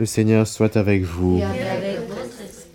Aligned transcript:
Le 0.00 0.06
Seigneur 0.06 0.46
soit 0.46 0.78
avec 0.78 1.02
vous. 1.02 1.40
et 1.40 1.42
avec 1.42 1.98
votre 2.08 2.40
esprit. 2.40 2.70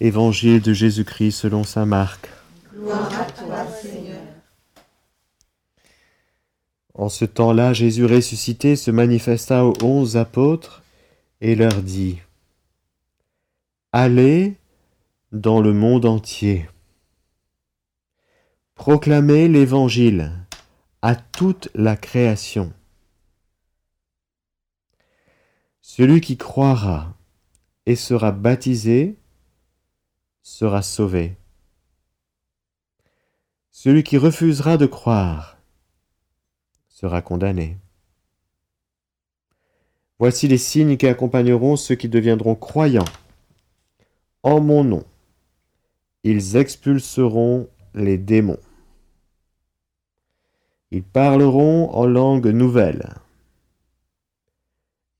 Évangile 0.00 0.62
de 0.62 0.72
Jésus-Christ 0.72 1.32
selon 1.32 1.64
saint 1.64 1.84
Marc. 1.84 2.30
Gloire 2.74 3.12
à 3.12 3.24
toi, 3.26 3.66
Seigneur. 3.66 4.22
En 6.94 7.10
ce 7.10 7.26
temps-là, 7.26 7.74
Jésus 7.74 8.06
ressuscité 8.06 8.74
se 8.76 8.90
manifesta 8.90 9.66
aux 9.66 9.74
onze 9.82 10.16
apôtres 10.16 10.82
et 11.42 11.56
leur 11.56 11.82
dit, 11.82 12.20
Allez 13.92 14.54
dans 15.30 15.60
le 15.60 15.74
monde 15.74 16.06
entier, 16.06 16.70
proclamez 18.76 19.46
l'Évangile 19.46 20.32
à 21.02 21.16
toute 21.16 21.68
la 21.74 21.96
création. 21.96 22.72
Celui 25.82 26.20
qui 26.20 26.36
croira 26.36 27.16
et 27.86 27.96
sera 27.96 28.30
baptisé 28.30 29.16
sera 30.42 30.80
sauvé. 30.80 31.36
Celui 33.72 34.04
qui 34.04 34.16
refusera 34.16 34.76
de 34.76 34.86
croire 34.86 35.58
sera 36.88 37.20
condamné. 37.20 37.78
Voici 40.20 40.46
les 40.46 40.56
signes 40.56 40.96
qui 40.96 41.08
accompagneront 41.08 41.74
ceux 41.74 41.96
qui 41.96 42.08
deviendront 42.08 42.54
croyants. 42.54 43.04
En 44.44 44.60
mon 44.60 44.84
nom, 44.84 45.04
ils 46.22 46.56
expulseront 46.56 47.68
les 47.94 48.18
démons. 48.18 48.60
Ils 50.92 51.02
parleront 51.02 51.90
en 51.90 52.06
langue 52.06 52.46
nouvelle. 52.46 53.21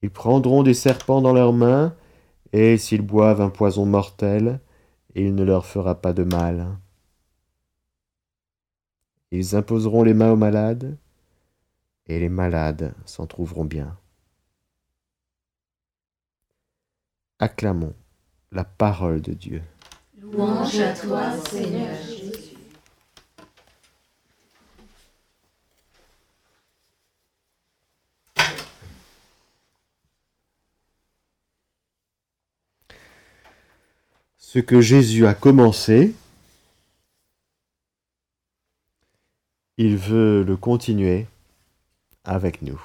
Ils 0.03 0.11
prendront 0.11 0.63
des 0.63 0.75
serpents 0.75 1.23
dans 1.23 1.33
leurs 1.33 1.53
mains, 1.53 1.95
et 2.53 2.77
s'ils 2.77 3.03
boivent 3.03 3.41
un 3.41 3.51
poison 3.51 3.87
mortel, 3.87 4.61
il 5.15 5.35
ne 5.35 5.45
leur 5.45 5.65
fera 5.65 6.01
pas 6.01 6.13
de 6.13 6.25
mal. 6.25 6.77
Ils 9.31 9.55
imposeront 9.57 10.03
les 10.03 10.15
mains 10.15 10.33
aux 10.33 10.37
malades, 10.37 10.99
et 12.07 12.19
les 12.19 12.29
malades 12.29 12.95
s'en 13.07 13.27
trouveront 13.27 13.65
bien. 13.65 13.97
Acclamons 17.39 17.95
la 18.51 18.65
parole 18.65 19.23
de 19.23 19.33
Dieu. 19.33 19.63
Louange 20.21 20.79
à 20.81 20.93
toi, 20.93 21.33
Seigneur. 21.33 21.97
Ce 34.53 34.59
que 34.59 34.83
Jésus 34.83 35.27
a 35.27 35.33
commencé, 35.33 36.15
il 39.79 39.97
veut 39.97 40.43
le 40.43 40.59
continuer 40.59 41.27
avec 42.23 42.61
nous. 42.61 42.79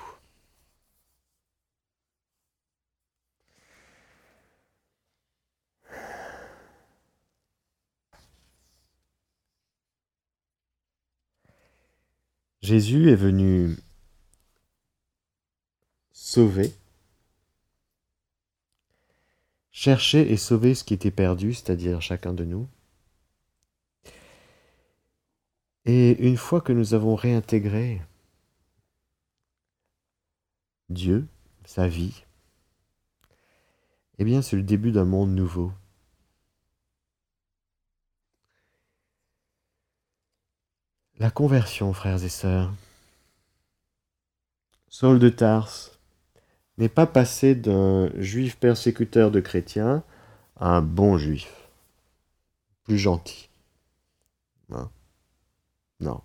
Jésus 12.62 13.12
est 13.12 13.16
venu 13.16 13.76
sauver, 16.14 16.74
chercher 19.78 20.32
et 20.32 20.38
sauver 20.38 20.74
ce 20.74 20.84
qui 20.84 20.96
était 20.96 21.12
perdu, 21.12 21.54
c'est-à-dire 21.54 22.02
chacun 22.02 22.34
de 22.34 22.44
nous. 22.44 22.68
Et 25.86 26.14
une 26.28 26.36
fois 26.36 26.62
que 26.62 26.74
nous 26.74 26.96
avons 26.96 27.14
réintégré 27.14 28.02
Dieu, 30.90 31.28
sa 31.64 31.88
vie, 31.88 32.26
eh 34.18 34.24
bien 34.24 34.42
c'est 34.42 34.56
le 34.56 34.64
début 34.64 34.92
d'un 34.92 35.06
monde 35.06 35.36
nouveau. 35.36 35.72
La 41.20 41.30
conversion, 41.30 41.94
frères 41.94 42.24
et 42.24 42.30
sœurs. 42.30 42.74
Saul 44.90 45.20
de 45.20 45.30
Tarse 45.30 45.97
n'est 46.78 46.90
pas 46.90 47.08
passé 47.08 47.56
d'un 47.56 48.10
juif 48.20 48.58
persécuteur 48.58 49.32
de 49.32 49.40
chrétiens 49.40 50.04
à 50.58 50.70
un 50.70 50.82
bon 50.82 51.18
juif, 51.18 51.70
plus 52.84 52.98
gentil. 52.98 53.50
Non. 54.70 54.90
non. 56.00 56.22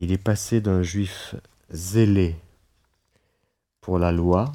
Il 0.00 0.12
est 0.12 0.18
passé 0.18 0.60
d'un 0.60 0.82
juif 0.82 1.34
zélé 1.70 2.36
pour 3.80 3.98
la 3.98 4.12
loi, 4.12 4.52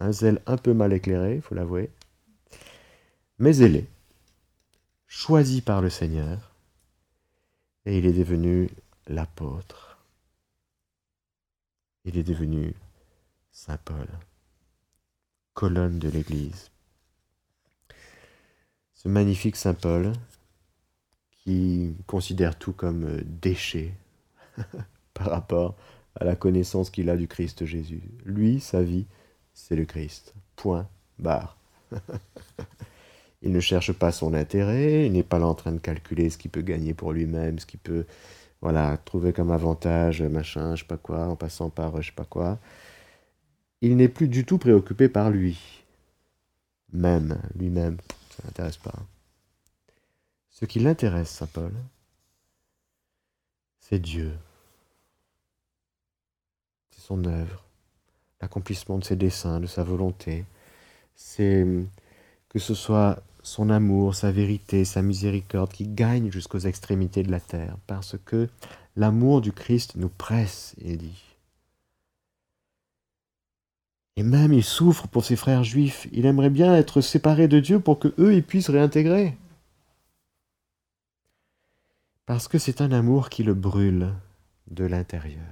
un 0.00 0.12
zèle 0.12 0.40
un 0.46 0.56
peu 0.56 0.74
mal 0.74 0.92
éclairé, 0.92 1.36
il 1.36 1.42
faut 1.42 1.54
l'avouer, 1.54 1.90
mais 3.38 3.52
zélé, 3.52 3.86
choisi 5.06 5.62
par 5.62 5.80
le 5.80 5.90
Seigneur, 5.90 6.52
et 7.86 7.98
il 7.98 8.06
est 8.06 8.12
devenu 8.12 8.68
l'apôtre. 9.06 9.87
Il 12.08 12.16
est 12.16 12.22
devenu 12.22 12.72
Saint 13.52 13.76
Paul, 13.84 14.08
colonne 15.52 15.98
de 15.98 16.08
l'Église. 16.08 16.70
Ce 18.94 19.08
magnifique 19.08 19.56
Saint 19.56 19.74
Paul 19.74 20.14
qui 21.30 21.94
considère 22.06 22.58
tout 22.58 22.72
comme 22.72 23.20
déchet 23.42 23.92
par 25.12 25.26
rapport 25.28 25.76
à 26.14 26.24
la 26.24 26.34
connaissance 26.34 26.88
qu'il 26.88 27.10
a 27.10 27.16
du 27.18 27.28
Christ 27.28 27.66
Jésus. 27.66 28.00
Lui, 28.24 28.58
sa 28.58 28.82
vie, 28.82 29.04
c'est 29.52 29.76
le 29.76 29.84
Christ. 29.84 30.32
Point, 30.56 30.88
barre. 31.18 31.58
il 33.42 33.52
ne 33.52 33.60
cherche 33.60 33.92
pas 33.92 34.12
son 34.12 34.32
intérêt, 34.32 35.04
il 35.04 35.12
n'est 35.12 35.22
pas 35.22 35.38
là 35.38 35.46
en 35.46 35.54
train 35.54 35.72
de 35.72 35.78
calculer 35.78 36.30
ce 36.30 36.38
qu'il 36.38 36.50
peut 36.50 36.62
gagner 36.62 36.94
pour 36.94 37.12
lui-même, 37.12 37.58
ce 37.58 37.66
qu'il 37.66 37.80
peut 37.80 38.06
voilà, 38.60 38.96
trouver 38.96 39.32
comme 39.32 39.50
avantage, 39.50 40.22
machin, 40.22 40.74
je 40.74 40.82
sais 40.82 40.88
pas 40.88 40.96
quoi, 40.96 41.26
en 41.26 41.36
passant 41.36 41.70
par 41.70 42.00
je 42.02 42.08
sais 42.08 42.14
pas 42.14 42.24
quoi. 42.24 42.58
Il 43.80 43.96
n'est 43.96 44.08
plus 44.08 44.28
du 44.28 44.44
tout 44.44 44.58
préoccupé 44.58 45.08
par 45.08 45.30
lui. 45.30 45.84
Même, 46.92 47.40
lui-même, 47.54 47.98
ça 48.30 48.42
l'intéresse 48.44 48.78
pas. 48.78 48.94
Ce 50.50 50.64
qui 50.64 50.80
l'intéresse, 50.80 51.30
Saint 51.30 51.46
Paul, 51.46 51.72
c'est 53.78 54.00
Dieu. 54.00 54.32
C'est 56.90 57.02
son 57.02 57.24
œuvre, 57.24 57.64
l'accomplissement 58.40 58.98
de 58.98 59.04
ses 59.04 59.16
desseins, 59.16 59.60
de 59.60 59.66
sa 59.66 59.84
volonté. 59.84 60.44
C'est 61.14 61.64
que 62.48 62.58
ce 62.58 62.74
soit 62.74 63.22
son 63.48 63.70
amour, 63.70 64.14
sa 64.14 64.30
vérité, 64.30 64.84
sa 64.84 65.02
miséricorde 65.02 65.72
qui 65.72 65.86
gagne 65.86 66.30
jusqu'aux 66.30 66.58
extrémités 66.58 67.22
de 67.22 67.30
la 67.30 67.40
terre, 67.40 67.76
parce 67.86 68.16
que 68.24 68.48
l'amour 68.96 69.40
du 69.40 69.52
Christ 69.52 69.96
nous 69.96 70.10
presse, 70.10 70.76
il 70.82 70.98
dit. 70.98 71.24
Et 74.16 74.22
même 74.22 74.52
il 74.52 74.64
souffre 74.64 75.06
pour 75.08 75.24
ses 75.24 75.36
frères 75.36 75.64
juifs. 75.64 76.08
Il 76.12 76.26
aimerait 76.26 76.50
bien 76.50 76.74
être 76.74 77.00
séparé 77.00 77.46
de 77.46 77.60
Dieu 77.60 77.78
pour 77.78 77.98
que 78.00 78.12
eux 78.18 78.42
puissent 78.42 78.70
réintégrer. 78.70 79.36
Parce 82.26 82.48
que 82.48 82.58
c'est 82.58 82.80
un 82.80 82.92
amour 82.92 83.30
qui 83.30 83.44
le 83.44 83.54
brûle 83.54 84.12
de 84.70 84.84
l'intérieur. 84.84 85.46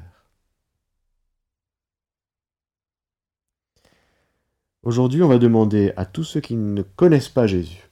Aujourd'hui, 4.82 5.22
on 5.22 5.28
va 5.28 5.38
demander 5.38 5.92
à 5.96 6.04
tous 6.04 6.22
ceux 6.22 6.40
qui 6.40 6.54
ne 6.54 6.82
connaissent 6.82 7.28
pas 7.28 7.46
Jésus, 7.46 7.85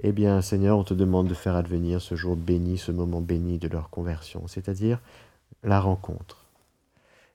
eh 0.00 0.12
bien, 0.12 0.40
Seigneur, 0.42 0.78
on 0.78 0.84
te 0.84 0.94
demande 0.94 1.28
de 1.28 1.34
faire 1.34 1.56
advenir 1.56 2.00
ce 2.00 2.14
jour 2.14 2.36
béni, 2.36 2.78
ce 2.78 2.92
moment 2.92 3.20
béni 3.20 3.58
de 3.58 3.68
leur 3.68 3.90
conversion, 3.90 4.46
c'est-à-dire 4.46 5.00
la 5.64 5.80
rencontre. 5.80 6.44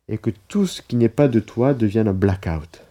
Et 0.08 0.18
que 0.18 0.30
tout 0.48 0.66
ce 0.66 0.82
qui 0.82 0.96
n'est 0.96 1.10
pas 1.10 1.28
de 1.28 1.40
toi 1.40 1.74
devienne 1.74 2.08
un 2.08 2.14
blackout. 2.14 2.82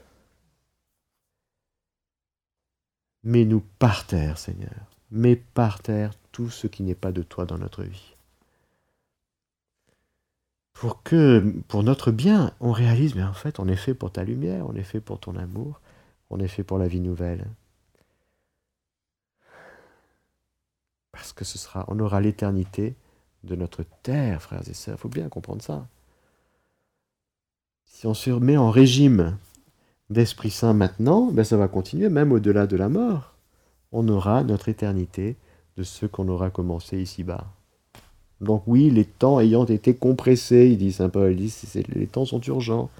Mets-nous 3.24 3.62
par 3.78 4.06
terre, 4.06 4.38
Seigneur. 4.38 4.86
Mets 5.10 5.36
par 5.36 5.80
terre 5.80 6.12
tout 6.32 6.50
ce 6.50 6.66
qui 6.66 6.82
n'est 6.82 6.94
pas 6.94 7.12
de 7.12 7.22
toi 7.22 7.44
dans 7.46 7.58
notre 7.58 7.82
vie. 7.82 8.14
Pour 10.72 11.02
que, 11.02 11.54
pour 11.68 11.82
notre 11.82 12.10
bien, 12.10 12.52
on 12.60 12.72
réalise, 12.72 13.14
mais 13.14 13.22
en 13.22 13.34
fait, 13.34 13.60
on 13.60 13.68
est 13.68 13.76
fait 13.76 13.94
pour 13.94 14.10
ta 14.10 14.24
lumière, 14.24 14.66
on 14.68 14.74
est 14.74 14.82
fait 14.82 15.00
pour 15.00 15.20
ton 15.20 15.36
amour, 15.36 15.80
on 16.30 16.40
est 16.40 16.48
fait 16.48 16.64
pour 16.64 16.78
la 16.78 16.88
vie 16.88 17.00
nouvelle. 17.00 17.46
Parce 21.12 21.32
que 21.32 21.44
ce 21.44 21.58
sera, 21.58 21.84
on 21.88 21.98
aura 22.00 22.20
l'éternité 22.20 22.94
de 23.44 23.54
notre 23.54 23.84
terre, 24.02 24.42
frères 24.42 24.66
et 24.68 24.74
sœurs. 24.74 24.96
Il 24.98 25.00
faut 25.00 25.08
bien 25.08 25.28
comprendre 25.28 25.62
ça. 25.62 25.86
si 27.84 28.06
on 28.06 28.14
se 28.14 28.30
met 28.30 28.56
en 28.56 28.70
régime 28.70 29.36
d'Esprit 30.10 30.50
Saint 30.50 30.72
maintenant, 30.72 31.30
ben 31.30 31.44
ça 31.44 31.56
va 31.56 31.68
continuer, 31.68 32.08
même 32.08 32.32
au-delà 32.32 32.66
de 32.66 32.76
la 32.76 32.88
mort. 32.88 33.34
On 33.92 34.08
aura 34.08 34.42
notre 34.42 34.68
éternité 34.68 35.36
de 35.76 35.82
ce 35.82 36.06
qu'on 36.06 36.28
aura 36.28 36.50
commencé 36.50 37.00
ici-bas. 37.00 37.46
Donc 38.40 38.64
oui, 38.66 38.90
les 38.90 39.04
temps 39.04 39.38
ayant 39.40 39.64
été 39.64 39.94
compressés, 39.94 40.68
il 40.70 40.78
dit 40.78 40.92
Saint 40.92 41.08
Paul, 41.08 41.32
il 41.32 41.36
dit, 41.36 41.84
les 41.94 42.06
temps 42.06 42.24
sont 42.24 42.40
urgents, 42.40 42.90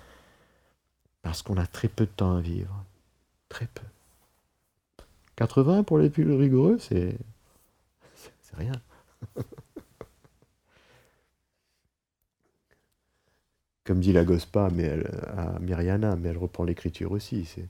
parce 1.23 1.43
qu'on 1.43 1.57
a 1.57 1.67
très 1.67 1.89
peu 1.89 2.05
de 2.05 2.11
temps 2.11 2.37
à 2.37 2.41
vivre. 2.41 2.85
Très 3.49 3.67
peu. 3.67 3.83
80 5.37 5.83
pour 5.83 5.99
les 5.99 6.11
plus 6.11 6.31
rigoureux, 6.33 6.79
c'est, 6.79 7.17
c'est 8.53 8.59
rien. 8.59 8.73
Comme 13.85 14.01
dit 14.01 14.13
la 14.13 14.25
Gospa 14.25 14.69
mais 14.73 14.91
à 15.37 15.59
Myriana, 15.59 16.15
mais 16.17 16.29
elle 16.29 16.39
reprend 16.39 16.65
l'écriture 16.65 17.11
aussi. 17.13 17.45
C'est, 17.45 17.69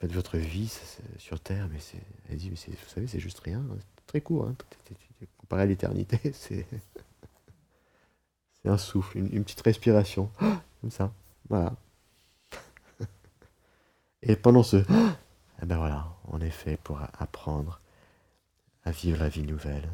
faites 0.00 0.12
votre 0.12 0.38
vie 0.38 0.72
sur 1.18 1.40
Terre, 1.40 1.68
mais 1.72 1.80
c'est, 1.80 2.00
elle 2.30 2.36
dit, 2.36 2.50
vous 2.50 2.56
savez, 2.56 3.06
c'est 3.06 3.20
juste 3.20 3.40
rien, 3.40 3.64
très 4.06 4.20
court. 4.20 4.46
Hein. 4.46 4.54
Comparé 5.38 5.62
à 5.62 5.66
l'éternité, 5.66 6.20
c'est, 6.32 6.66
c'est 8.62 8.68
un 8.68 8.78
souffle, 8.78 9.18
une, 9.18 9.42
petite 9.44 9.60
respiration, 9.62 10.30
comme 10.80 10.90
ça. 10.90 11.12
Voilà. 11.48 11.74
Et 14.22 14.36
pendant 14.36 14.62
ce, 14.62 14.76
eh 15.62 15.66
ben 15.66 15.78
voilà, 15.78 16.14
on 16.28 16.40
est 16.40 16.50
fait 16.50 16.76
pour 16.76 17.00
apprendre 17.18 17.80
à 18.84 18.90
vivre 18.90 19.18
la 19.18 19.28
vie 19.28 19.42
nouvelle. 19.42 19.88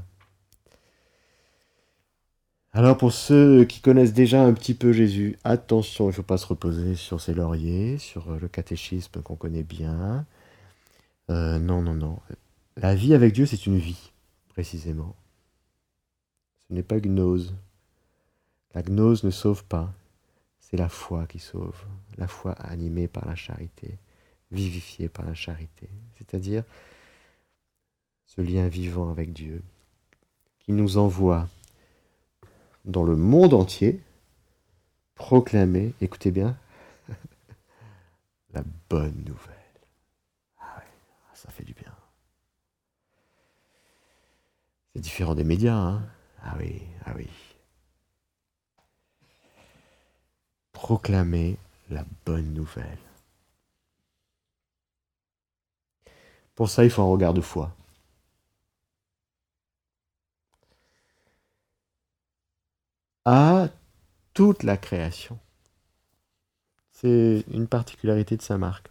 Alors 2.73 2.97
pour 2.97 3.13
ceux 3.13 3.65
qui 3.65 3.81
connaissent 3.81 4.13
déjà 4.13 4.43
un 4.43 4.53
petit 4.53 4.75
peu 4.75 4.93
Jésus, 4.93 5.37
attention, 5.43 6.05
il 6.05 6.09
ne 6.09 6.13
faut 6.13 6.23
pas 6.23 6.39
se 6.39 6.47
reposer 6.47 6.95
sur 6.95 7.21
ses 7.21 7.35
lauriers, 7.35 7.99
sur 7.99 8.37
le 8.37 8.47
catéchisme 8.47 9.23
qu'on 9.23 9.35
connaît 9.35 9.65
bien. 9.65 10.25
Euh, 11.31 11.59
non, 11.59 11.83
non, 11.83 11.95
non. 11.95 12.19
La 12.77 12.95
vie 12.95 13.15
avec 13.15 13.35
Dieu, 13.35 13.45
c'est 13.47 13.67
une 13.67 13.79
vie, 13.79 14.13
précisément. 14.49 15.17
Ce 16.69 16.75
n'est 16.75 16.85
pas 16.85 17.01
gnose. 17.01 17.57
La 18.75 18.83
gnose 18.83 19.25
ne 19.25 19.31
sauve 19.31 19.65
pas. 19.65 19.93
C'est 20.61 20.77
la 20.77 20.89
foi 20.89 21.27
qui 21.27 21.41
sauve. 21.41 21.85
La 22.19 22.29
foi 22.29 22.53
animée 22.53 23.09
par 23.09 23.27
la 23.27 23.35
charité, 23.35 23.99
vivifiée 24.53 25.09
par 25.09 25.27
la 25.27 25.35
charité. 25.35 25.89
C'est-à-dire 26.17 26.63
ce 28.37 28.41
lien 28.41 28.69
vivant 28.69 29.11
avec 29.11 29.33
Dieu 29.33 29.61
qui 30.61 30.71
nous 30.71 30.99
envoie 30.99 31.49
dans 32.85 33.03
le 33.03 33.17
monde 33.17 33.55
entier 33.55 34.01
proclamer, 35.17 35.95
écoutez 36.01 36.31
bien, 36.31 36.57
la 38.53 38.63
bonne 38.89 39.25
nouvelle. 39.27 39.57
Ah 40.61 40.77
ouais, 40.79 40.85
ça 41.35 41.51
fait 41.51 41.65
du 41.65 41.75
bien. 41.75 41.93
C'est 44.95 45.01
différent 45.01 45.35
des 45.35 45.45
médias, 45.45 45.77
hein 45.77 46.09
Ah 46.45 46.55
oui, 46.59 46.83
ah 47.07 47.13
oui. 47.17 47.29
Proclamer 50.71 51.57
la 51.91 52.05
bonne 52.25 52.55
nouvelle. 52.55 52.99
Pour 56.55 56.69
ça, 56.69 56.85
il 56.85 56.91
faut 56.91 57.03
un 57.03 57.11
regard 57.11 57.35
de 57.35 57.41
foi. 57.41 57.75
À 63.25 63.69
toute 64.35 64.63
la 64.63 64.77
création. 64.77 65.39
C'est 66.93 67.45
une 67.51 67.67
particularité 67.67 68.37
de 68.37 68.43
Saint 68.43 68.59
Marc. 68.59 68.91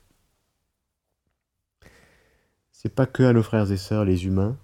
C'est 2.72 2.94
pas 2.94 3.06
que 3.06 3.24
à 3.24 3.34
nos 3.34 3.44
frères 3.44 3.72
et 3.72 3.78
sœurs 3.78 4.06
les 4.06 4.26
humains, 4.26 4.58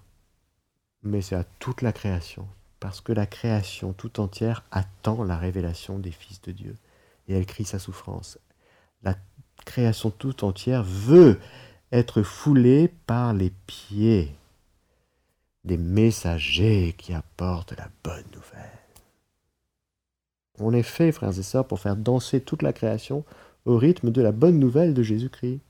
mais 1.02 1.20
c'est 1.20 1.36
à 1.36 1.44
toute 1.58 1.82
la 1.82 1.92
création, 1.92 2.48
parce 2.80 3.00
que 3.00 3.12
la 3.12 3.26
création 3.26 3.92
tout 3.92 4.20
entière 4.20 4.64
attend 4.70 5.22
la 5.22 5.36
révélation 5.36 5.98
des 5.98 6.12
fils 6.12 6.40
de 6.42 6.52
Dieu, 6.52 6.76
et 7.28 7.34
elle 7.34 7.46
crie 7.46 7.64
sa 7.64 7.78
souffrance. 7.78 8.38
La 9.02 9.16
création 9.64 10.10
tout 10.10 10.44
entière 10.44 10.82
veut 10.82 11.38
être 11.92 12.22
foulée 12.22 12.88
par 13.06 13.34
les 13.34 13.50
pieds 13.66 14.34
des 15.64 15.76
messagers 15.76 16.94
qui 16.96 17.12
apportent 17.12 17.76
la 17.76 17.88
bonne 18.02 18.24
nouvelle. 18.32 18.85
On 20.60 20.72
est 20.72 20.82
fait, 20.82 21.12
frères 21.12 21.38
et 21.38 21.42
sœurs, 21.42 21.66
pour 21.66 21.80
faire 21.80 21.96
danser 21.96 22.40
toute 22.40 22.62
la 22.62 22.72
création 22.72 23.24
au 23.64 23.76
rythme 23.76 24.10
de 24.10 24.22
la 24.22 24.32
bonne 24.32 24.58
nouvelle 24.58 24.94
de 24.94 25.02
Jésus-Christ. 25.02 25.60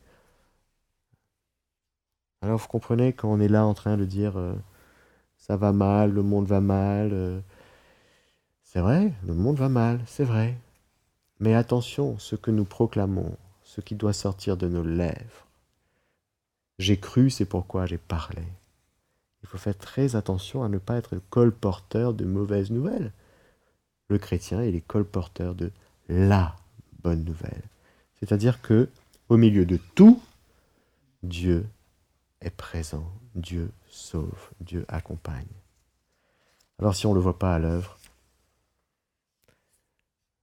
Alors 2.43 2.59
vous 2.59 2.69
comprenez 2.69 3.13
quand 3.13 3.33
on 3.33 3.41
est 3.41 3.49
là 3.49 3.65
en 3.65 3.75
train 3.75 3.97
de 3.97 4.05
dire 4.05 4.39
euh, 4.39 4.55
ça 5.37 5.57
va 5.57 5.73
mal, 5.73 6.13
le 6.13 6.23
monde 6.23 6.47
va 6.47 6.61
mal. 6.61 7.11
Euh, 7.13 7.41
c'est 8.63 8.81
vrai, 8.81 9.13
le 9.27 9.35
monde 9.35 9.57
va 9.57 9.69
mal, 9.69 10.01
c'est 10.07 10.25
vrai. 10.25 10.57
Mais 11.41 11.55
attention, 11.55 12.19
ce 12.19 12.37
que 12.37 12.51
nous 12.51 12.65
proclamons, 12.65 13.37
ce 13.63 13.81
qui 13.81 13.95
doit 13.95 14.13
sortir 14.13 14.57
de 14.57 14.69
nos 14.69 14.83
lèvres. 14.83 15.47
J'ai 16.79 16.99
cru, 16.99 17.31
c'est 17.31 17.47
pourquoi 17.47 17.87
j'ai 17.87 17.99
parlé. 17.99 18.43
Il 19.43 19.49
faut 19.49 19.59
faire 19.59 19.77
très 19.77 20.15
attention 20.15 20.63
à 20.63 20.69
ne 20.69 20.79
pas 20.79 20.97
être 20.97 21.19
colporteur 21.31 22.13
de 22.13 22.25
mauvaises 22.25 22.71
nouvelles 22.71 23.13
le 24.09 24.19
chrétien 24.19 24.61
est 24.61 24.71
les 24.71 24.81
colporteur 24.81 25.55
de 25.55 25.73
la 26.09 26.57
bonne 27.03 27.25
nouvelle. 27.25 27.63
C'est-à-dire 28.19 28.63
que 28.63 28.89
au 29.29 29.37
milieu 29.37 29.67
de 29.67 29.79
tout, 29.95 30.23
Dieu 31.23 31.67
est 32.41 32.51
présent, 32.51 33.11
Dieu 33.35 33.71
sauve, 33.89 34.51
Dieu 34.61 34.85
accompagne. 34.89 35.47
Alors 36.79 36.95
si 36.95 37.07
on 37.07 37.11
ne 37.11 37.17
le 37.17 37.21
voit 37.21 37.39
pas 37.39 37.55
à 37.55 37.59
l'œuvre, 37.59 37.99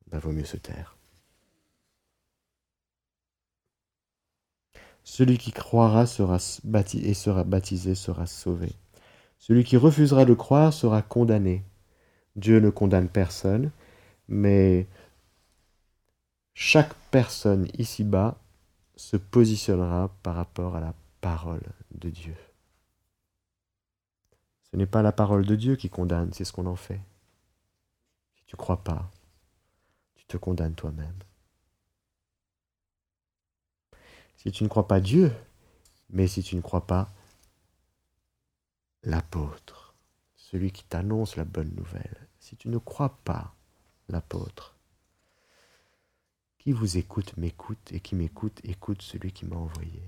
il 0.06 0.12
ben, 0.12 0.20
vaut 0.20 0.32
mieux 0.32 0.46
se 0.46 0.58
taire. 0.58 0.96
Celui 5.04 5.38
qui 5.38 5.52
croira 5.52 6.06
sera 6.06 6.38
et 6.94 7.14
sera 7.14 7.44
baptisé 7.44 7.94
sera 7.96 8.26
sauvé. 8.26 8.72
Celui 9.38 9.64
qui 9.64 9.76
refusera 9.76 10.24
de 10.26 10.34
croire 10.34 10.74
sera 10.74 11.02
condamné. 11.02 11.64
Dieu 12.36 12.60
ne 12.60 12.70
condamne 12.70 13.10
personne, 13.10 13.72
mais 14.28 14.88
chaque 16.54 16.94
personne 17.12 17.68
ici-bas 17.78 18.38
se 18.96 19.18
positionnera 19.18 20.10
par 20.24 20.36
rapport 20.36 20.76
à 20.76 20.80
la 20.80 20.94
parole 21.22 21.64
de 21.92 22.10
Dieu. 22.10 22.36
Ce 24.72 24.78
n'est 24.78 24.88
pas 24.88 25.02
la 25.02 25.12
parole 25.12 25.46
de 25.46 25.56
Dieu 25.56 25.76
qui 25.76 25.90
condamne, 25.90 26.34
c'est 26.34 26.46
ce 26.46 26.54
qu'on 26.54 26.66
en 26.66 26.76
fait. 26.76 27.02
Si 28.36 28.46
tu 28.46 28.56
ne 28.56 28.58
crois 28.58 28.84
pas, 28.84 29.10
tu 30.16 30.26
te 30.26 30.38
condamnes 30.38 30.76
toi-même. 30.76 31.18
Si 34.38 34.52
tu 34.52 34.64
ne 34.64 34.70
crois 34.70 34.88
pas 34.88 35.00
Dieu, 35.00 35.32
mais 36.10 36.28
si 36.28 36.44
tu 36.44 36.56
ne 36.56 36.62
crois 36.62 36.86
pas 36.86 37.10
l'apôtre, 39.04 39.83
celui 40.54 40.72
qui 40.72 40.84
t'annonce 40.84 41.36
la 41.36 41.46
bonne 41.46 41.74
nouvelle, 41.74 42.28
si 42.38 42.56
tu 42.56 42.70
ne 42.70 42.78
crois 42.78 43.18
pas 43.24 43.56
l'apôtre, 44.08 44.78
qui 46.60 46.72
vous 46.72 46.98
écoute 46.98 47.36
m'écoute 47.38 47.92
et 47.92 48.00
qui 48.00 48.14
m'écoute 48.14 48.62
écoute 48.64 49.02
celui 49.02 49.32
qui 49.32 49.48
m'a 49.48 49.56
envoyé. 49.56 50.04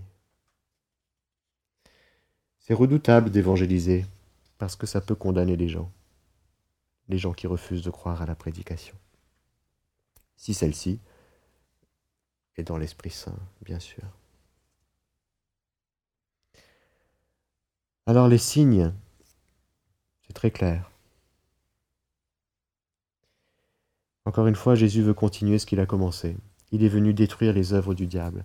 C'est 2.59 2.75
redoutable 2.75 3.31
d'évangéliser 3.31 4.05
parce 4.59 4.75
que 4.75 4.85
ça 4.85 5.01
peut 5.01 5.15
condamner 5.15 5.55
les 5.55 5.67
gens, 5.67 5.91
les 7.07 7.17
gens 7.17 7.33
qui 7.33 7.47
refusent 7.47 7.83
de 7.83 7.89
croire 7.89 8.21
à 8.21 8.27
la 8.27 8.35
prédication. 8.35 8.95
Si 10.35 10.53
celle-ci 10.53 10.99
est 12.55 12.63
dans 12.65 12.77
l'Esprit 12.77 13.09
Saint, 13.09 13.39
bien 13.63 13.79
sûr. 13.79 14.03
Alors 18.05 18.27
les 18.27 18.37
signes 18.37 18.93
très 20.35 20.51
clair. 20.51 20.91
Encore 24.25 24.45
une 24.45 24.55
fois, 24.55 24.75
Jésus 24.75 25.01
veut 25.01 25.13
continuer 25.15 25.57
ce 25.57 25.65
qu'il 25.65 25.79
a 25.79 25.87
commencé. 25.87 26.35
Il 26.71 26.83
est 26.83 26.89
venu 26.89 27.13
détruire 27.13 27.53
les 27.53 27.73
œuvres 27.73 27.95
du 27.95 28.05
diable. 28.05 28.43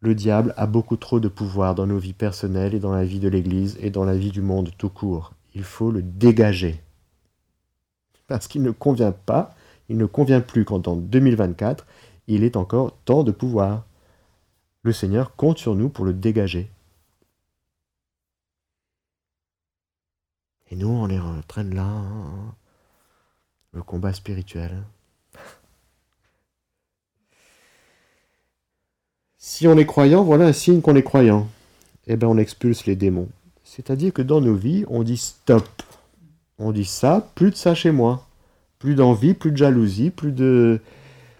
Le 0.00 0.14
diable 0.14 0.54
a 0.56 0.66
beaucoup 0.66 0.96
trop 0.96 1.20
de 1.20 1.28
pouvoir 1.28 1.74
dans 1.74 1.86
nos 1.86 1.98
vies 1.98 2.12
personnelles 2.12 2.74
et 2.74 2.80
dans 2.80 2.94
la 2.94 3.04
vie 3.04 3.20
de 3.20 3.28
l'Église 3.28 3.76
et 3.80 3.90
dans 3.90 4.04
la 4.04 4.16
vie 4.16 4.30
du 4.30 4.42
monde 4.42 4.70
tout 4.78 4.90
court. 4.90 5.32
Il 5.54 5.64
faut 5.64 5.90
le 5.90 6.02
dégager. 6.02 6.82
Parce 8.26 8.48
qu'il 8.48 8.62
ne 8.62 8.70
convient 8.70 9.12
pas, 9.12 9.54
il 9.88 9.96
ne 9.96 10.06
convient 10.06 10.40
plus 10.40 10.64
quand 10.64 10.88
en 10.88 10.96
2024, 10.96 11.86
il 12.26 12.44
est 12.44 12.56
encore 12.56 12.96
temps 13.04 13.22
de 13.22 13.32
pouvoir. 13.32 13.84
Le 14.82 14.92
Seigneur 14.92 15.34
compte 15.34 15.58
sur 15.58 15.74
nous 15.74 15.88
pour 15.88 16.04
le 16.04 16.12
dégager. 16.12 16.70
Et 20.70 20.76
nous, 20.76 20.88
on 20.88 21.08
est 21.08 21.18
en 21.18 21.40
train 21.46 21.64
de 21.64 21.74
là, 21.74 21.84
hein, 21.84 22.54
le 23.72 23.82
combat 23.82 24.12
spirituel. 24.12 24.82
Si 29.38 29.68
on 29.68 29.78
est 29.78 29.86
croyant, 29.86 30.24
voilà 30.24 30.46
un 30.46 30.52
signe 30.52 30.80
qu'on 30.80 30.96
est 30.96 31.04
croyant. 31.04 31.46
Eh 32.08 32.16
bien, 32.16 32.28
on 32.28 32.36
expulse 32.36 32.84
les 32.86 32.96
démons. 32.96 33.28
C'est-à-dire 33.62 34.12
que 34.12 34.22
dans 34.22 34.40
nos 34.40 34.54
vies, 34.54 34.84
on 34.88 35.02
dit 35.02 35.16
stop. 35.16 35.68
On 36.58 36.72
dit 36.72 36.84
ça, 36.84 37.30
plus 37.34 37.50
de 37.50 37.56
ça 37.56 37.74
chez 37.74 37.90
moi. 37.90 38.26
Plus 38.78 38.94
d'envie, 38.94 39.34
plus 39.34 39.52
de 39.52 39.56
jalousie, 39.56 40.10
plus 40.10 40.32
de. 40.32 40.80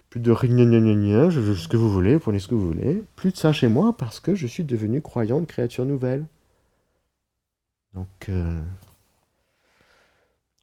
Plus 0.09 0.21
de 0.21 0.33
ce 0.33 1.67
que 1.67 1.77
vous 1.77 1.91
voulez, 1.91 2.17
prenez 2.17 2.39
ce 2.39 2.47
que 2.47 2.55
vous 2.55 2.67
voulez. 2.67 3.03
Plus 3.17 3.31
de 3.31 3.37
ça 3.37 3.51
chez 3.51 3.67
moi 3.67 3.95
parce 3.97 4.19
que 4.19 4.35
je 4.35 4.47
suis 4.47 4.63
devenu 4.63 5.01
croyant 5.01 5.41
de 5.41 5.45
créature 5.45 5.85
nouvelle. 5.85 6.25
Donc, 7.93 8.07
euh, 8.29 8.61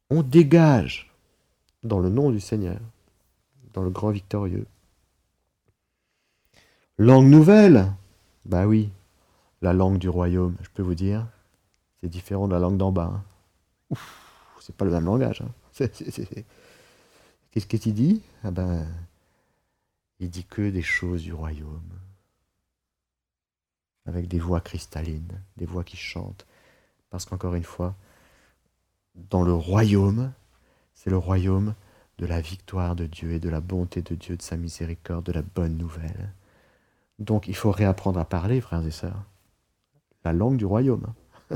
on 0.09 0.23
dégage 0.23 1.11
dans 1.83 1.99
le 1.99 2.09
nom 2.09 2.31
du 2.31 2.39
Seigneur, 2.39 2.79
dans 3.73 3.83
le 3.83 3.89
grand 3.89 4.11
victorieux. 4.11 4.67
Langue 6.97 7.27
nouvelle? 7.27 7.91
Bah 8.45 8.67
oui, 8.67 8.89
la 9.61 9.73
langue 9.73 9.97
du 9.97 10.09
royaume, 10.09 10.55
je 10.61 10.69
peux 10.69 10.83
vous 10.83 10.95
dire, 10.95 11.27
c'est 12.01 12.09
différent 12.09 12.47
de 12.47 12.53
la 12.53 12.59
langue 12.59 12.77
d'en 12.77 12.91
bas. 12.91 13.11
Hein. 13.13 13.23
Ouf, 13.89 14.57
c'est 14.61 14.75
pas 14.75 14.85
le 14.85 14.91
même 14.91 15.05
langage. 15.05 15.41
Hein. 15.41 15.51
Qu'est-ce 17.51 17.67
qu'il 17.67 17.93
dit? 17.93 18.21
Ah 18.43 18.51
ben, 18.51 18.85
il 20.19 20.29
dit 20.29 20.45
que 20.45 20.69
des 20.69 20.81
choses 20.81 21.23
du 21.23 21.33
royaume, 21.33 21.89
avec 24.05 24.27
des 24.27 24.39
voix 24.39 24.61
cristallines, 24.61 25.41
des 25.57 25.65
voix 25.65 25.83
qui 25.83 25.97
chantent. 25.97 26.45
Parce 27.09 27.25
qu'encore 27.25 27.55
une 27.55 27.63
fois, 27.63 27.95
dans 29.15 29.43
le 29.43 29.53
royaume, 29.53 30.31
c'est 30.93 31.09
le 31.09 31.17
royaume 31.17 31.73
de 32.17 32.25
la 32.25 32.41
victoire 32.41 32.95
de 32.95 33.05
Dieu 33.05 33.31
et 33.31 33.39
de 33.39 33.49
la 33.49 33.61
bonté 33.61 34.01
de 34.01 34.15
Dieu, 34.15 34.37
de 34.37 34.41
sa 34.41 34.57
miséricorde, 34.57 35.25
de 35.25 35.31
la 35.31 35.41
bonne 35.41 35.77
nouvelle. 35.77 36.31
Donc 37.19 37.47
il 37.47 37.55
faut 37.55 37.71
réapprendre 37.71 38.19
à 38.19 38.25
parler, 38.25 38.61
frères 38.61 38.85
et 38.85 38.91
sœurs, 38.91 39.23
la 40.23 40.33
langue 40.33 40.57
du 40.57 40.65
royaume. 40.65 41.07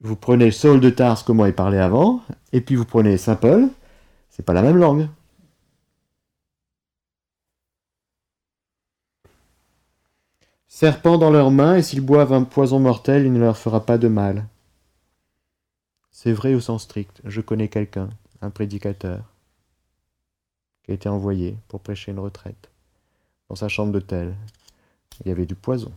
vous 0.00 0.16
prenez 0.16 0.50
Saul 0.50 0.80
de 0.80 0.90
Tarse, 0.90 1.22
comment 1.22 1.46
il 1.46 1.54
parlait 1.54 1.78
avant, 1.78 2.22
et 2.52 2.60
puis 2.60 2.76
vous 2.76 2.84
prenez 2.84 3.16
Saint 3.16 3.36
Paul, 3.36 3.68
c'est 4.28 4.44
pas 4.44 4.54
la 4.54 4.62
même 4.62 4.76
langue. 4.76 5.08
Serpent 10.66 11.18
dans 11.18 11.30
leurs 11.30 11.50
mains, 11.50 11.76
et 11.76 11.82
s'ils 11.82 12.00
boivent 12.00 12.32
un 12.32 12.44
poison 12.44 12.80
mortel, 12.80 13.26
il 13.26 13.32
ne 13.32 13.40
leur 13.40 13.58
fera 13.58 13.84
pas 13.84 13.98
de 13.98 14.08
mal. 14.08 14.46
C'est 16.22 16.32
vrai 16.32 16.54
au 16.54 16.60
sens 16.60 16.82
strict. 16.82 17.22
Je 17.24 17.40
connais 17.40 17.68
quelqu'un, 17.68 18.10
un 18.42 18.50
prédicateur, 18.50 19.24
qui 20.82 20.90
a 20.90 20.94
été 20.94 21.08
envoyé 21.08 21.56
pour 21.66 21.80
prêcher 21.80 22.12
une 22.12 22.18
retraite. 22.18 22.68
Dans 23.48 23.54
sa 23.54 23.68
chambre 23.68 23.90
d'hôtel, 23.90 24.34
il 25.20 25.28
y 25.28 25.30
avait 25.30 25.46
du 25.46 25.54
poison. 25.54 25.90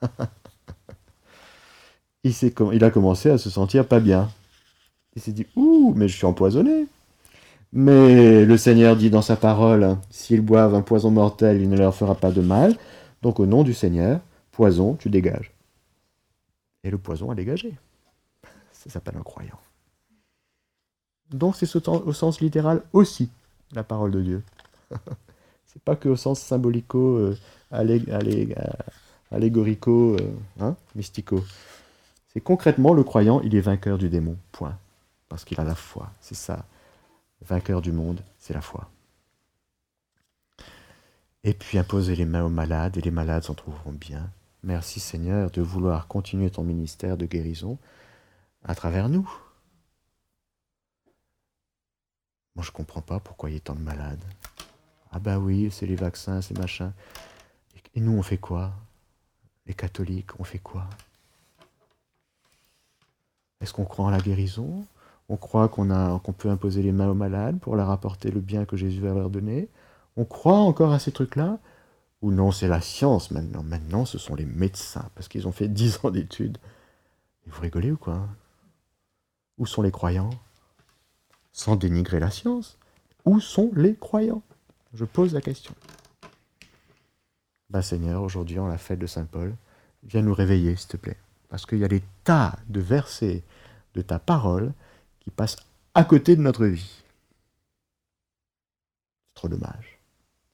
il, 2.22 2.84
a 2.84 2.90
commencé 2.92 3.30
à 3.30 3.38
se 3.38 3.50
sentir 3.50 3.88
pas 3.88 3.98
bien. 3.98 4.30
Il 5.16 5.22
s'est 5.22 5.32
dit 5.32 5.48
Ouh, 5.56 5.92
mais 5.96 6.06
je 6.06 6.16
suis 6.16 6.26
empoisonné. 6.26 6.86
Mais 7.72 8.44
le 8.44 8.56
Seigneur 8.56 8.94
dit 8.94 9.10
dans 9.10 9.22
sa 9.22 9.34
parole 9.34 9.98
S'ils 10.10 10.40
boivent 10.40 10.76
un 10.76 10.82
poison 10.82 11.10
mortel, 11.10 11.60
il 11.60 11.68
ne 11.68 11.76
leur 11.76 11.96
fera 11.96 12.14
pas 12.14 12.30
de 12.30 12.42
mal. 12.42 12.76
Donc 13.22 13.40
au 13.40 13.46
nom 13.46 13.64
du 13.64 13.74
Seigneur, 13.74 14.20
poison, 14.52 14.94
tu 14.94 15.10
dégages. 15.10 15.50
Et 16.84 16.90
le 16.90 16.98
poison 16.98 17.32
a 17.32 17.34
dégagé. 17.34 17.74
Ça 18.80 18.88
s'appelle 18.88 19.18
un 19.18 19.22
croyant. 19.22 19.60
Donc 21.30 21.54
c'est 21.54 21.88
au 21.88 22.12
sens 22.14 22.40
littéral 22.40 22.82
aussi 22.94 23.28
la 23.72 23.84
parole 23.84 24.10
de 24.10 24.22
Dieu. 24.22 24.42
c'est 25.66 25.82
pas 25.82 25.96
que 25.96 26.08
au 26.08 26.16
sens 26.16 26.40
symbolico, 26.40 26.98
euh, 26.98 27.36
allégorico, 29.30 30.16
euh, 30.16 30.32
hein, 30.60 30.76
mystico. 30.94 31.44
C'est 32.32 32.40
concrètement 32.40 32.94
le 32.94 33.04
croyant, 33.04 33.42
il 33.42 33.54
est 33.54 33.60
vainqueur 33.60 33.98
du 33.98 34.08
démon. 34.08 34.38
Point. 34.50 34.78
Parce 35.28 35.44
qu'il 35.44 35.60
a 35.60 35.64
la 35.64 35.74
foi. 35.74 36.10
C'est 36.22 36.34
ça. 36.34 36.64
Vainqueur 37.42 37.82
du 37.82 37.92
monde, 37.92 38.22
c'est 38.38 38.54
la 38.54 38.62
foi. 38.62 38.88
Et 41.44 41.52
puis 41.52 41.76
imposer 41.76 42.16
les 42.16 42.24
mains 42.24 42.44
aux 42.44 42.48
malades, 42.50 42.96
et 42.96 43.02
les 43.02 43.10
malades 43.10 43.42
s'en 43.42 43.54
trouveront 43.54 43.92
bien. 43.92 44.30
Merci 44.62 45.00
Seigneur 45.00 45.50
de 45.50 45.60
vouloir 45.60 46.06
continuer 46.06 46.48
ton 46.48 46.62
ministère 46.62 47.18
de 47.18 47.26
guérison 47.26 47.78
à 48.64 48.74
travers 48.74 49.08
nous. 49.08 49.28
Moi 52.54 52.64
je 52.64 52.70
comprends 52.70 53.00
pas 53.00 53.20
pourquoi 53.20 53.50
il 53.50 53.54
y 53.54 53.56
a 53.56 53.60
tant 53.60 53.74
de 53.74 53.80
malades. 53.80 54.24
Ah 55.12 55.18
ben 55.18 55.38
oui, 55.38 55.70
c'est 55.70 55.86
les 55.86 55.96
vaccins, 55.96 56.40
c'est 56.40 56.58
machin. 56.58 56.92
Et 57.94 58.00
nous 58.00 58.12
on 58.12 58.22
fait 58.22 58.38
quoi? 58.38 58.72
Les 59.66 59.74
catholiques, 59.74 60.38
on 60.38 60.44
fait 60.44 60.58
quoi? 60.58 60.86
Est-ce 63.60 63.72
qu'on 63.72 63.84
croit 63.84 64.06
en 64.06 64.10
la 64.10 64.20
guérison? 64.20 64.86
On 65.28 65.36
croit 65.36 65.68
qu'on 65.68 66.32
peut 66.36 66.50
imposer 66.50 66.82
les 66.82 66.92
mains 66.92 67.08
aux 67.08 67.14
malades 67.14 67.58
pour 67.60 67.76
leur 67.76 67.90
apporter 67.90 68.30
le 68.30 68.40
bien 68.40 68.64
que 68.64 68.76
Jésus 68.76 69.00
va 69.00 69.14
leur 69.14 69.30
donner 69.30 69.68
on 70.16 70.24
croit 70.24 70.58
encore 70.58 70.92
à 70.92 70.98
ces 70.98 71.12
trucs-là? 71.12 71.58
Ou 72.22 72.30
non, 72.30 72.52
c'est 72.52 72.68
la 72.68 72.82
science 72.82 73.30
maintenant. 73.30 73.62
Maintenant, 73.62 74.04
ce 74.04 74.18
sont 74.18 74.34
les 74.34 74.44
médecins, 74.44 75.08
parce 75.14 75.28
qu'ils 75.28 75.48
ont 75.48 75.52
fait 75.52 75.68
dix 75.68 76.04
ans 76.04 76.10
d'études. 76.10 76.58
Vous 77.46 77.60
rigolez 77.62 77.92
ou 77.92 77.96
quoi? 77.96 78.28
Où 79.60 79.66
sont 79.66 79.82
les 79.82 79.90
croyants? 79.90 80.30
Sans 81.52 81.76
dénigrer 81.76 82.18
la 82.18 82.30
science. 82.30 82.78
Où 83.26 83.40
sont 83.40 83.70
les 83.76 83.94
croyants? 83.94 84.42
Je 84.94 85.04
pose 85.04 85.34
la 85.34 85.42
question. 85.42 85.74
Ben 87.68 87.82
Seigneur, 87.82 88.22
aujourd'hui, 88.22 88.58
en 88.58 88.66
la 88.66 88.78
fête 88.78 88.98
de 88.98 89.06
Saint 89.06 89.26
Paul, 89.26 89.54
viens 90.02 90.22
nous 90.22 90.32
réveiller, 90.32 90.76
s'il 90.76 90.88
te 90.88 90.96
plaît. 90.96 91.18
Parce 91.50 91.66
qu'il 91.66 91.78
y 91.78 91.84
a 91.84 91.88
des 91.88 92.02
tas 92.24 92.58
de 92.68 92.80
versets 92.80 93.42
de 93.92 94.00
ta 94.00 94.18
parole 94.18 94.72
qui 95.20 95.30
passent 95.30 95.58
à 95.92 96.04
côté 96.04 96.36
de 96.36 96.40
notre 96.40 96.64
vie. 96.64 97.04
C'est 99.28 99.34
trop 99.34 99.48
dommage. 99.48 99.98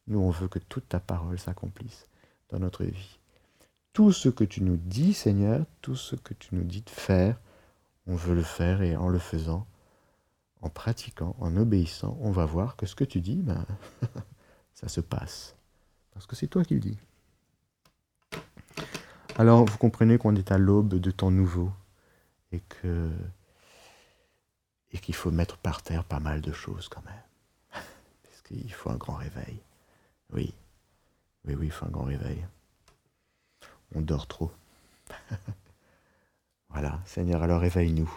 Nous, 0.09 0.19
on 0.19 0.31
veut 0.31 0.49
que 0.49 0.59
toute 0.59 0.89
ta 0.89 0.99
parole 0.99 1.39
s'accomplisse 1.39 2.09
dans 2.49 2.59
notre 2.59 2.83
vie. 2.83 3.19
Tout 3.93 4.11
ce 4.11 4.29
que 4.29 4.43
tu 4.43 4.65
nous 4.65 4.77
dis, 4.77 5.15
Seigneur, 5.15 5.65
tout 5.81 5.95
ce 5.95 6.17
que 6.17 6.35
tu 6.35 6.57
nous 6.57 6.65
dis 6.65 6.83
de 6.83 6.91
faire, 6.91 7.39
on 8.07 8.15
veut 8.17 8.35
le 8.35 8.43
faire 8.43 8.83
et 8.83 8.97
en 8.97 9.09
le 9.09 9.19
faisant, 9.19 9.67
en 10.63 10.71
pratiquant, 10.71 11.37
en 11.39 11.57
obéissant, 11.57 12.17
on 12.21 12.31
va 12.31 12.45
voir 12.47 12.77
que 12.77 12.87
ce 12.87 12.95
que 12.95 13.05
tu 13.05 13.21
dis, 13.21 13.43
ben, 13.43 13.65
ça 14.75 14.89
se 14.89 15.01
passe. 15.01 15.57
Parce 16.13 16.27
que 16.27 16.37
c'est 16.37 16.47
toi 16.47 16.65
qui 16.65 16.75
le 16.75 16.81
dis. 16.81 16.99
Alors, 19.37 19.67
vous 19.67 19.77
comprenez 19.77 20.17
qu'on 20.19 20.35
est 20.35 20.51
à 20.51 20.59
l'aube 20.59 20.95
de 20.95 21.11
temps 21.11 21.31
nouveau 21.31 21.71
et 22.53 22.61
que 22.61 23.11
et 24.93 24.99
qu'il 24.99 25.15
faut 25.15 25.31
mettre 25.31 25.59
par 25.59 25.83
terre 25.83 26.05
pas 26.05 26.21
mal 26.21 26.41
de 26.41 26.53
choses 26.53 26.89
quand 26.89 27.05
même. 27.05 27.23
Parce 28.23 28.43
qu'il 28.47 28.73
faut 28.73 28.89
un 28.89 28.97
grand 28.97 29.17
réveil. 29.17 29.61
Oui, 30.33 30.55
oui, 31.45 31.55
oui, 31.55 31.67
il 31.67 31.71
faut 31.71 31.85
un 31.85 31.91
grand 31.91 32.05
réveil. 32.05 32.47
On 33.95 34.01
dort 34.01 34.27
trop. 34.27 34.51
voilà, 36.69 37.01
Seigneur, 37.05 37.43
alors 37.43 37.61
réveille-nous. 37.61 38.11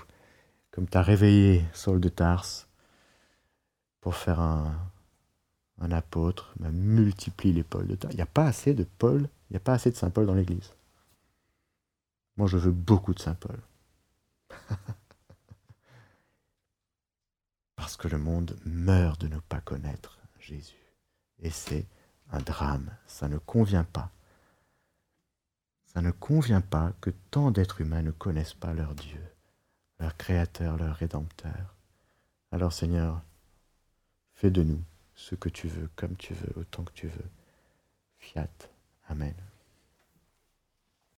Comme 0.71 0.87
tu 0.87 0.97
as 0.97 1.01
réveillé 1.01 1.65
Saul 1.73 1.99
de 1.99 2.09
Tarse 2.09 2.67
pour 4.01 4.15
faire 4.15 4.39
un, 4.39 4.71
apôtre, 5.91 6.53
multiplie 6.59 7.53
les 7.53 7.63
Paul 7.63 7.87
de 7.87 7.95
Tarse. 7.95 8.13
Il 8.13 8.17
n'y 8.17 8.21
a 8.21 8.27
pas 8.27 8.45
assez 8.45 8.73
de 8.73 8.83
Paul, 8.83 9.29
il 9.49 9.53
n'y 9.53 9.57
a 9.57 9.61
pas 9.61 9.73
assez 9.73 9.91
de 9.91 9.95
Saint 9.95 10.09
Paul 10.09 10.25
dans 10.25 10.33
l'Église. 10.33 10.73
Moi, 12.37 12.47
je 12.47 12.57
veux 12.57 12.71
beaucoup 12.71 13.13
de 13.13 13.19
Saint 13.19 13.35
Paul. 13.35 13.59
Parce 17.75 17.97
que 17.97 18.07
le 18.07 18.17
monde 18.17 18.57
meurt 18.65 19.19
de 19.21 19.27
ne 19.27 19.39
pas 19.39 19.61
connaître 19.61 20.19
Jésus. 20.39 20.75
Et 21.41 21.49
c'est 21.49 21.85
un 22.31 22.39
drame, 22.39 22.91
ça 23.07 23.27
ne 23.27 23.37
convient 23.37 23.83
pas. 23.83 24.11
Ça 25.93 26.01
ne 26.01 26.11
convient 26.11 26.61
pas 26.61 26.93
que 27.01 27.09
tant 27.31 27.49
d'êtres 27.49 27.81
humains 27.81 28.03
ne 28.03 28.11
connaissent 28.11 28.53
pas 28.53 28.73
leur 28.73 28.93
Dieu, 28.93 29.21
leur 29.99 30.15
Créateur, 30.17 30.77
leur 30.77 30.95
Rédempteur. 30.95 31.75
Alors 32.51 32.73
Seigneur, 32.73 33.23
fais 34.35 34.51
de 34.51 34.61
nous 34.61 34.83
ce 35.15 35.33
que 35.33 35.49
tu 35.49 35.67
veux, 35.67 35.89
comme 35.95 36.15
tu 36.15 36.35
veux, 36.35 36.53
autant 36.57 36.83
que 36.83 36.93
tu 36.93 37.07
veux. 37.07 37.29
Fiat. 38.19 38.47
Amen. 39.07 39.48